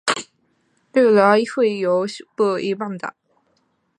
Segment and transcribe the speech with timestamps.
[0.93, 3.13] 偶尔会有不一般的。